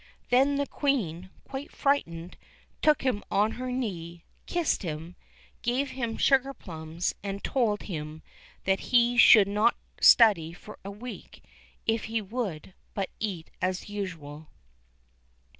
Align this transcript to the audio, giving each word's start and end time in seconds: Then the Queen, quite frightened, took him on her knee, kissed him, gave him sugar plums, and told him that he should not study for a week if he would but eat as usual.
Then 0.31 0.55
the 0.55 0.65
Queen, 0.65 1.29
quite 1.43 1.71
frightened, 1.71 2.35
took 2.81 3.03
him 3.03 3.23
on 3.29 3.51
her 3.51 3.71
knee, 3.71 4.23
kissed 4.47 4.81
him, 4.81 5.15
gave 5.61 5.91
him 5.91 6.17
sugar 6.17 6.55
plums, 6.55 7.13
and 7.21 7.43
told 7.43 7.83
him 7.83 8.23
that 8.63 8.79
he 8.89 9.15
should 9.15 9.47
not 9.47 9.75
study 10.01 10.53
for 10.53 10.79
a 10.83 10.89
week 10.89 11.43
if 11.85 12.05
he 12.05 12.19
would 12.19 12.73
but 12.95 13.11
eat 13.19 13.51
as 13.61 13.89
usual. 13.89 14.47